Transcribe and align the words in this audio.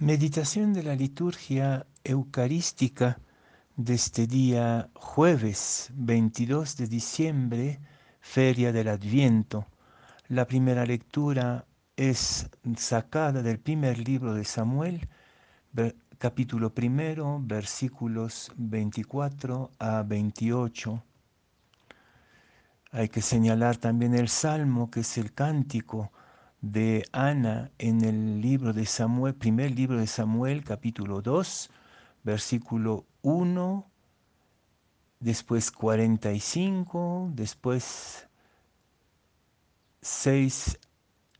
Meditación 0.00 0.72
de 0.72 0.82
la 0.82 0.94
liturgia 0.94 1.86
eucarística 2.04 3.20
de 3.76 3.92
este 3.92 4.26
día 4.26 4.88
jueves 4.94 5.90
22 5.92 6.78
de 6.78 6.86
diciembre, 6.86 7.80
feria 8.18 8.72
del 8.72 8.88
Adviento. 8.88 9.66
La 10.28 10.46
primera 10.46 10.86
lectura 10.86 11.66
es 11.96 12.48
sacada 12.78 13.42
del 13.42 13.58
primer 13.58 13.98
libro 13.98 14.32
de 14.32 14.46
Samuel, 14.46 15.06
capítulo 16.16 16.72
primero, 16.72 17.38
versículos 17.42 18.50
24 18.56 19.70
a 19.78 20.02
28. 20.02 21.04
Hay 22.92 23.10
que 23.10 23.20
señalar 23.20 23.76
también 23.76 24.14
el 24.14 24.30
Salmo, 24.30 24.90
que 24.90 25.00
es 25.00 25.18
el 25.18 25.34
cántico 25.34 26.10
de 26.60 27.04
Ana 27.12 27.70
en 27.78 28.04
el 28.04 28.40
libro 28.40 28.72
de 28.72 28.86
Samuel, 28.86 29.34
primer 29.34 29.70
libro 29.70 29.98
de 29.98 30.06
Samuel, 30.06 30.64
capítulo 30.64 31.22
2, 31.22 31.70
versículo 32.22 33.06
1, 33.22 33.90
después 35.20 35.70
45, 35.70 37.30
después 37.34 38.28
6 40.02 40.78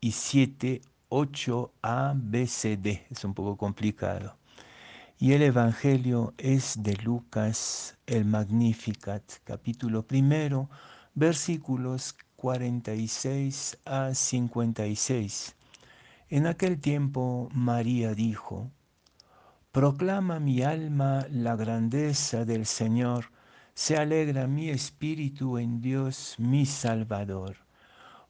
y 0.01 0.13
7, 0.13 0.81
8 1.09 1.73
A, 1.83 2.15
B, 2.17 2.47
C, 2.47 2.77
D. 2.77 3.07
Es 3.11 3.25
un 3.25 3.35
poco 3.35 3.57
complicado. 3.57 4.37
Y 5.19 5.33
el 5.33 5.43
Evangelio 5.43 6.33
es 6.39 6.83
de 6.83 6.97
Lucas, 6.97 7.99
el 8.07 8.25
Magnificat, 8.25 9.23
capítulo 9.45 10.07
primero, 10.07 10.71
versículos 11.15 12.17
46 12.41 13.77
a 13.85 14.15
56. 14.15 15.55
En 16.31 16.47
aquel 16.47 16.81
tiempo 16.81 17.51
María 17.53 18.15
dijo, 18.15 18.71
Proclama 19.73 20.41
mi 20.41 20.63
alma 20.63 21.27
la 21.31 21.55
grandeza 21.55 22.47
del 22.47 22.65
Señor, 22.65 23.27
se 23.75 23.99
alegra 23.99 24.47
mi 24.47 24.71
espíritu 24.71 25.59
en 25.59 25.83
Dios 25.83 26.37
mi 26.39 26.65
Salvador, 26.65 27.57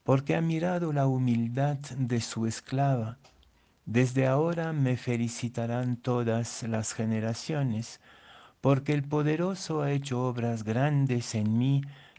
porque 0.02 0.34
ha 0.34 0.40
mirado 0.40 0.92
la 0.92 1.06
humildad 1.06 1.78
de 1.96 2.20
su 2.20 2.46
esclava. 2.46 3.16
Desde 3.86 4.26
ahora 4.26 4.72
me 4.72 4.96
felicitarán 4.96 5.96
todas 5.96 6.64
las 6.64 6.94
generaciones, 6.94 8.00
porque 8.60 8.92
el 8.92 9.04
poderoso 9.04 9.82
ha 9.82 9.92
hecho 9.92 10.26
obras 10.26 10.64
grandes 10.64 11.36
en 11.36 11.56
mí, 11.56 11.82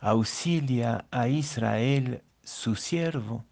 auxilia 0.00 1.06
a 1.10 1.28
Israel 1.28 2.22
su 2.42 2.74
siervo, 2.74 3.44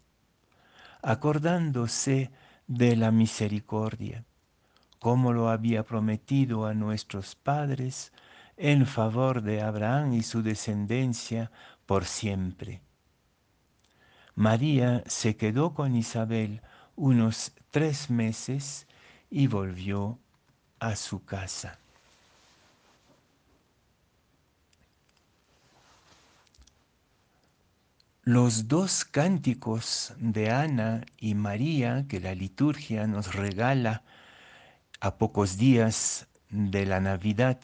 acordándose 1.01 2.31
de 2.67 2.95
la 2.95 3.11
misericordia, 3.11 4.25
como 4.99 5.33
lo 5.33 5.49
había 5.49 5.83
prometido 5.83 6.65
a 6.65 6.73
nuestros 6.73 7.35
padres, 7.35 8.11
en 8.57 8.85
favor 8.85 9.41
de 9.41 9.61
Abraham 9.61 10.13
y 10.13 10.23
su 10.23 10.41
descendencia 10.41 11.51
por 11.85 12.05
siempre. 12.05 12.81
María 14.33 15.03
se 15.07 15.35
quedó 15.35 15.73
con 15.73 15.95
Isabel 15.95 16.61
unos 16.95 17.53
tres 17.69 18.09
meses 18.09 18.87
y 19.29 19.47
volvió 19.47 20.19
a 20.79 20.95
su 20.95 21.23
casa. 21.25 21.79
Los 28.27 28.67
dos 28.67 29.05
cánticos 29.05 30.15
de 30.17 30.49
Ana 30.49 31.05
y 31.19 31.35
María 31.35 32.07
que 32.09 32.19
la 32.19 32.33
liturgia 32.33 33.05
nos 33.05 33.35
regala 33.35 34.01
a 34.99 35.19
pocos 35.19 35.57
días 35.59 36.27
de 36.49 36.87
la 36.87 36.99
Navidad 36.99 37.59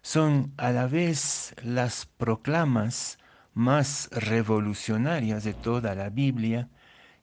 son 0.00 0.54
a 0.56 0.70
la 0.70 0.86
vez 0.86 1.54
las 1.62 2.06
proclamas 2.06 3.18
más 3.52 4.08
revolucionarias 4.12 5.44
de 5.44 5.52
toda 5.52 5.94
la 5.94 6.08
Biblia 6.08 6.70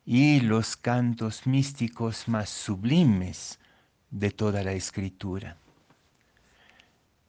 y 0.06 0.40
los 0.42 0.78
cantos 0.78 1.48
místicos 1.48 2.28
más 2.28 2.52
sublimes 2.52 3.58
de 4.12 4.30
toda 4.30 4.62
la 4.62 4.74
escritura. 4.74 5.58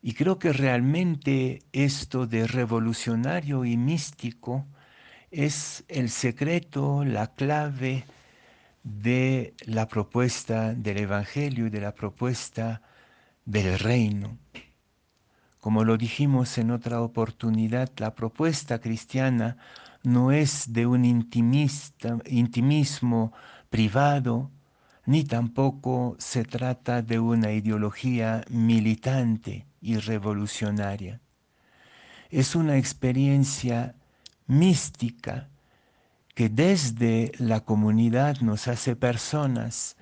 Y 0.03 0.13
creo 0.13 0.39
que 0.39 0.53
realmente 0.53 1.63
esto 1.73 2.27
de 2.27 2.47
revolucionario 2.47 3.65
y 3.65 3.79
místico 3.79 4.67
es 5.31 5.85
el 5.89 6.11
secreto, 6.11 7.05
la 7.05 7.29
clave 7.35 8.05
de 8.83 9.55
la 9.65 9.89
propuesta 9.89 10.75
del 10.75 10.99
Evangelio 10.99 11.67
y 11.67 11.71
de 11.71 11.81
la 11.81 11.95
propuesta 11.95 12.83
del 13.45 13.79
reino. 13.79 14.39
Como 15.59 15.85
lo 15.85 15.97
dijimos 15.97 16.59
en 16.59 16.71
otra 16.71 17.01
oportunidad, 17.01 17.91
la 17.97 18.15
propuesta 18.15 18.81
cristiana 18.81 19.57
no 20.03 20.31
es 20.31 20.73
de 20.75 20.87
un 20.87 21.05
intimismo 22.27 23.33
privado, 23.71 24.51
ni 25.07 25.25
tampoco 25.25 26.17
se 26.19 26.45
trata 26.45 27.01
de 27.01 27.19
una 27.19 27.53
ideología 27.53 28.45
militante 28.51 29.67
y 29.81 29.97
revolucionaria. 29.97 31.21
Es 32.31 32.55
una 32.55 32.77
experiencia 32.77 33.95
mística 34.47 35.49
que 36.35 36.49
desde 36.49 37.33
la 37.39 37.61
comunidad 37.61 38.41
nos 38.41 38.69
hace 38.69 38.97
personas 38.97 39.97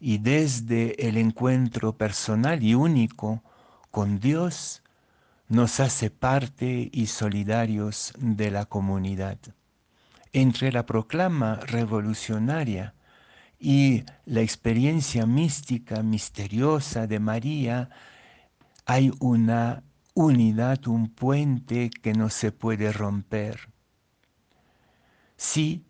y 0.00 0.18
desde 0.18 1.08
el 1.08 1.16
encuentro 1.16 1.96
personal 1.96 2.62
y 2.62 2.74
único 2.74 3.42
con 3.90 4.18
Dios 4.18 4.82
nos 5.48 5.80
hace 5.80 6.10
parte 6.10 6.90
y 6.92 7.06
solidarios 7.06 8.12
de 8.18 8.50
la 8.50 8.66
comunidad. 8.66 9.38
Entre 10.32 10.72
la 10.72 10.84
proclama 10.84 11.54
revolucionaria 11.54 12.94
y 13.58 14.04
la 14.26 14.42
experiencia 14.42 15.24
mística, 15.24 16.02
misteriosa 16.02 17.06
de 17.06 17.20
María, 17.20 17.88
hay 18.84 19.12
una 19.20 19.82
unidad, 20.14 20.86
un 20.88 21.08
puente 21.08 21.90
que 21.90 22.12
no 22.12 22.28
se 22.28 22.52
puede 22.52 22.92
romper. 22.92 23.75
Sí, 25.36 25.84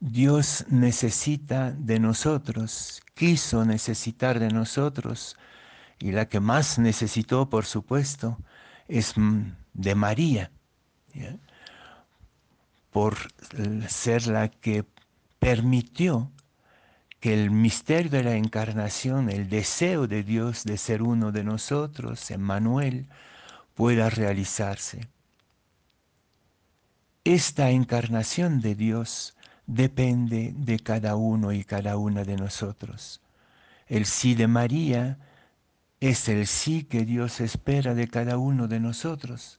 Dios 0.00 0.64
necesita 0.68 1.72
de 1.72 1.98
nosotros, 1.98 3.02
quiso 3.14 3.64
necesitar 3.64 4.38
de 4.38 4.48
nosotros, 4.48 5.36
y 5.98 6.12
la 6.12 6.28
que 6.28 6.40
más 6.40 6.78
necesitó, 6.78 7.48
por 7.50 7.64
supuesto, 7.64 8.38
es 8.86 9.14
de 9.74 9.94
María, 9.94 10.50
por 12.90 13.16
ser 13.88 14.26
la 14.28 14.48
que 14.48 14.84
permitió 15.38 16.30
que 17.20 17.34
el 17.34 17.50
misterio 17.50 18.10
de 18.10 18.22
la 18.22 18.36
encarnación, 18.36 19.28
el 19.30 19.48
deseo 19.48 20.06
de 20.06 20.22
Dios 20.22 20.64
de 20.64 20.78
ser 20.78 21.02
uno 21.02 21.32
de 21.32 21.42
nosotros, 21.42 22.30
Emmanuel, 22.30 23.08
pueda 23.74 24.08
realizarse. 24.10 25.08
Esta 27.24 27.70
encarnación 27.70 28.60
de 28.60 28.74
Dios 28.74 29.36
depende 29.66 30.54
de 30.56 30.78
cada 30.78 31.16
uno 31.16 31.52
y 31.52 31.64
cada 31.64 31.96
una 31.96 32.24
de 32.24 32.36
nosotros. 32.36 33.20
El 33.86 34.06
sí 34.06 34.34
de 34.34 34.46
María 34.46 35.18
es 36.00 36.28
el 36.28 36.46
sí 36.46 36.84
que 36.84 37.04
Dios 37.04 37.40
espera 37.40 37.94
de 37.94 38.08
cada 38.08 38.38
uno 38.38 38.68
de 38.68 38.80
nosotros, 38.80 39.58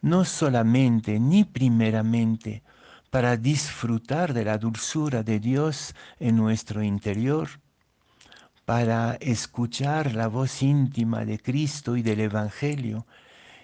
no 0.00 0.24
solamente 0.24 1.20
ni 1.20 1.44
primeramente 1.44 2.62
para 3.10 3.36
disfrutar 3.36 4.32
de 4.34 4.44
la 4.44 4.58
dulzura 4.58 5.22
de 5.22 5.38
Dios 5.38 5.94
en 6.18 6.36
nuestro 6.36 6.82
interior, 6.82 7.48
para 8.64 9.14
escuchar 9.20 10.14
la 10.14 10.26
voz 10.26 10.62
íntima 10.62 11.24
de 11.24 11.38
Cristo 11.38 11.96
y 11.96 12.02
del 12.02 12.20
Evangelio 12.20 13.06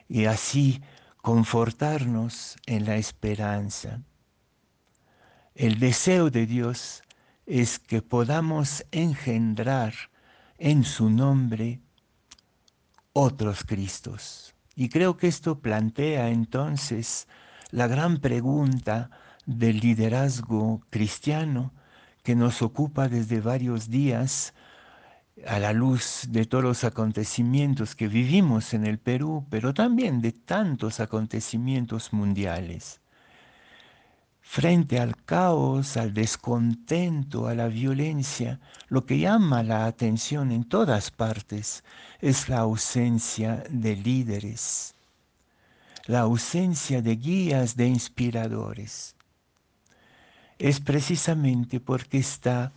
y 0.09 0.27
así 0.27 0.83
confortarnos 1.23 2.57
en 2.67 2.87
la 2.87 2.97
esperanza. 2.97 4.01
El 5.55 5.79
deseo 5.79 6.31
de 6.31 6.47
Dios 6.47 7.03
es 7.47 7.79
que 7.79 8.03
podamos 8.03 8.85
engendrar 8.91 9.95
en 10.59 10.85
su 10.85 11.11
nombre 11.11 11.81
otros 13.13 13.65
Cristos. 13.65 14.55
Y 14.77 14.89
creo 14.89 15.17
que 15.17 15.27
esto 15.27 15.61
plantea 15.61 16.31
entonces 16.31 17.27
la 17.71 17.87
gran 17.87 18.19
pregunta 18.19 19.11
del 19.47 19.81
liderazgo 19.81 20.81
cristiano 20.91 21.75
que 22.23 22.37
nos 22.37 22.63
ocupa 22.63 23.09
desde 23.09 23.41
varios 23.41 23.91
días 23.91 24.55
a 25.47 25.59
la 25.59 25.73
luz 25.73 26.27
de 26.29 26.45
todos 26.45 26.65
los 26.65 26.85
acontecimientos 26.85 27.95
que 27.95 28.09
vivimos 28.09 28.75
en 28.75 28.87
el 28.87 28.99
Perú, 28.99 29.47
pero 29.51 29.73
también 29.73 30.21
de 30.21 30.33
tantos 30.33 31.01
acontecimientos 31.01 32.13
mundiales. 32.13 33.01
Frente 34.41 34.99
al 34.99 35.15
caos, 35.25 35.97
al 35.97 36.13
descontento, 36.13 37.47
a 37.47 37.55
la 37.55 37.69
violencia, 37.69 38.59
lo 38.89 39.07
que 39.07 39.19
llama 39.19 39.63
la 39.63 39.87
atención 39.87 40.51
en 40.51 40.65
todas 40.65 41.11
partes 41.11 41.85
es 42.21 42.49
la 42.49 42.59
ausencia 42.59 43.63
de 43.71 43.95
líderes, 43.95 44.95
la 46.07 46.21
ausencia 46.21 47.01
de 47.01 47.15
guías, 47.15 47.77
de 47.77 47.87
inspiradores. 47.87 49.15
Es 50.59 50.81
precisamente 50.81 51.79
porque 51.79 52.19
esta 52.19 52.73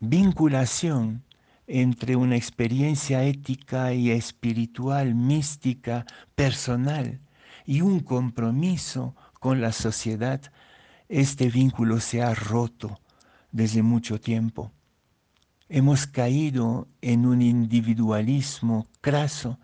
vinculación 0.00 1.22
entre 1.66 2.16
una 2.16 2.36
experiencia 2.36 3.24
ética 3.24 3.94
y 3.94 4.10
espiritual, 4.10 5.14
mística, 5.14 6.04
personal 6.34 7.20
y 7.64 7.80
un 7.80 8.00
compromiso 8.00 9.16
con 9.40 9.60
la 9.60 9.72
sociedad, 9.72 10.40
este 11.08 11.48
vínculo 11.48 12.00
se 12.00 12.22
ha 12.22 12.34
roto 12.34 13.00
desde 13.52 13.82
mucho 13.82 14.20
tiempo. 14.20 14.72
Hemos 15.68 16.06
caído 16.06 16.88
en 17.00 17.24
un 17.26 17.40
individualismo 17.40 18.86
craso 19.00 19.58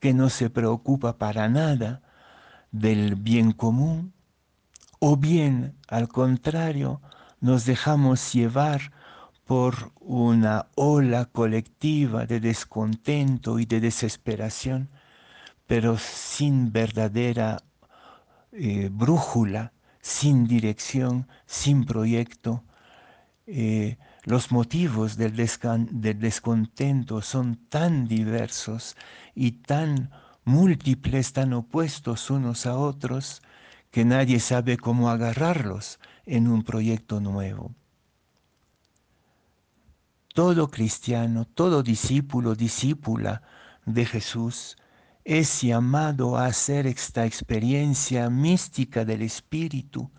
que 0.00 0.12
no 0.12 0.28
se 0.30 0.50
preocupa 0.50 1.18
para 1.18 1.48
nada 1.48 2.02
del 2.72 3.14
bien 3.14 3.52
común, 3.52 4.12
o 4.98 5.16
bien, 5.16 5.76
al 5.88 6.08
contrario, 6.08 7.00
nos 7.40 7.66
dejamos 7.66 8.32
llevar 8.32 8.92
por 9.44 9.92
una 10.00 10.68
ola 10.74 11.26
colectiva 11.26 12.26
de 12.26 12.40
descontento 12.40 13.58
y 13.58 13.66
de 13.66 13.80
desesperación, 13.80 14.88
pero 15.66 15.98
sin 15.98 16.72
verdadera 16.72 17.62
eh, 18.52 18.88
brújula, 18.90 19.72
sin 20.00 20.46
dirección, 20.46 21.28
sin 21.46 21.84
proyecto. 21.84 22.64
Eh, 23.46 23.98
los 24.24 24.52
motivos 24.52 25.16
del, 25.16 25.36
del 25.36 26.18
descontento 26.18 27.20
son 27.20 27.56
tan 27.68 28.08
diversos 28.08 28.96
y 29.34 29.52
tan 29.52 30.10
múltiples, 30.44 31.32
tan 31.32 31.52
opuestos 31.52 32.30
unos 32.30 32.66
a 32.66 32.76
otros, 32.76 33.42
que 33.90 34.04
nadie 34.04 34.40
sabe 34.40 34.76
cómo 34.78 35.10
agarrarlos 35.10 36.00
en 36.26 36.48
un 36.48 36.62
proyecto 36.64 37.20
nuevo. 37.20 37.74
Todo 40.34 40.68
cristiano, 40.68 41.46
todo 41.46 41.84
discípulo, 41.84 42.56
discípula 42.56 43.42
de 43.86 44.04
Jesús 44.04 44.76
es 45.24 45.62
llamado 45.62 46.36
a 46.36 46.46
hacer 46.46 46.88
esta 46.88 47.24
experiencia 47.24 48.28
mística 48.30 49.04
del 49.04 49.22
Espíritu 49.22 50.10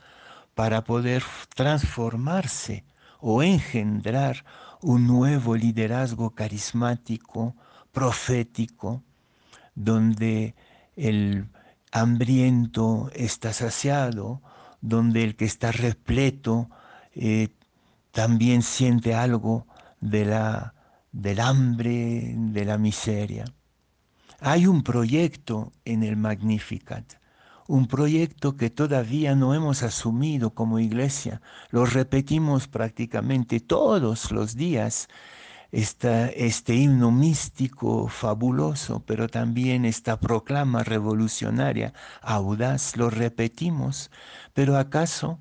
para 0.53 0.85
poder 0.85 1.21
transformarse 1.53 2.85
o 3.19 3.43
engendrar 3.43 4.45
un 4.81 5.05
nuevo 5.05 5.53
liderazgo 5.53 6.29
carismático, 6.29 7.53
profético, 7.91 9.03
donde 9.75 10.55
el 10.95 11.49
hambriento 11.91 13.11
está 13.13 13.51
saciado, 13.51 14.41
donde 14.79 15.25
el 15.25 15.35
que 15.35 15.43
está 15.43 15.73
repleto 15.73 16.69
eh, 17.15 17.49
también 18.13 18.61
siente 18.61 19.13
algo 19.13 19.67
de 20.05 20.25
la, 20.25 20.73
del 21.11 21.39
hambre, 21.39 22.33
de 22.35 22.65
la 22.65 22.77
miseria. 22.77 23.45
Hay 24.39 24.67
un 24.67 24.83
proyecto 24.83 25.71
en 25.83 26.03
el 26.03 26.15
Magnificat, 26.15 27.15
un 27.67 27.87
proyecto 27.87 28.55
que 28.55 28.69
todavía 28.69 29.35
no 29.35 29.55
hemos 29.55 29.81
asumido 29.81 30.51
como 30.51 30.79
iglesia, 30.79 31.41
lo 31.71 31.85
repetimos 31.85 32.67
prácticamente 32.67 33.59
todos 33.59 34.31
los 34.31 34.55
días, 34.55 35.07
este 35.71 36.75
himno 36.75 37.11
místico 37.11 38.07
fabuloso, 38.07 39.01
pero 39.05 39.27
también 39.27 39.83
esta 39.83 40.19
proclama 40.19 40.83
revolucionaria, 40.83 41.93
audaz, 42.21 42.95
lo 42.95 43.09
repetimos, 43.09 44.11
pero 44.53 44.77
¿acaso 44.77 45.39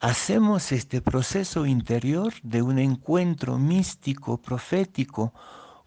hacemos 0.00 0.72
este 0.72 1.02
proceso 1.02 1.66
interior 1.66 2.32
de 2.42 2.62
un 2.62 2.78
encuentro 2.78 3.58
místico, 3.58 4.40
profético 4.40 5.34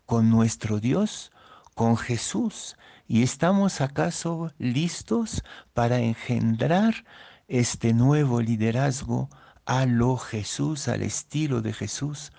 con 0.05 0.29
nuestro 0.29 0.79
Dios, 0.79 1.31
con 1.73 1.97
Jesús, 1.97 2.77
y 3.07 3.23
estamos 3.23 3.81
acaso 3.81 4.53
listos 4.59 5.43
para 5.73 5.99
engendrar 5.99 7.05
este 7.47 7.93
nuevo 7.93 8.39
liderazgo 8.39 9.29
a 9.65 9.87
lo 9.87 10.17
Jesús, 10.17 10.87
al 10.87 11.01
estilo 11.01 11.61
de 11.61 11.73
Jesús. 11.73 12.31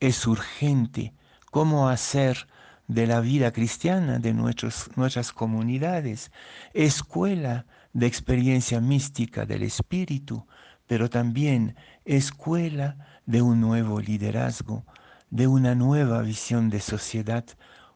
Es 0.00 0.26
urgente 0.26 1.12
cómo 1.50 1.90
hacer 1.90 2.48
de 2.88 3.06
la 3.06 3.20
vida 3.20 3.52
cristiana, 3.52 4.18
de 4.18 4.32
nuestras 4.32 5.32
comunidades, 5.32 6.32
escuela 6.72 7.66
de 7.92 8.06
experiencia 8.06 8.80
mística 8.80 9.44
del 9.44 9.62
Espíritu, 9.62 10.46
pero 10.92 11.08
también 11.08 11.74
escuela 12.04 12.98
de 13.24 13.40
un 13.40 13.62
nuevo 13.62 13.98
liderazgo, 13.98 14.84
de 15.30 15.46
una 15.46 15.74
nueva 15.74 16.20
visión 16.20 16.68
de 16.68 16.80
sociedad 16.80 17.46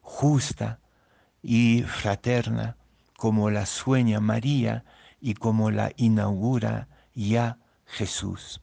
justa 0.00 0.80
y 1.42 1.82
fraterna, 1.82 2.78
como 3.18 3.50
la 3.50 3.66
sueña 3.66 4.18
María 4.18 4.82
y 5.20 5.34
como 5.34 5.70
la 5.70 5.92
inaugura 5.98 6.88
ya 7.14 7.58
Jesús. 7.84 8.62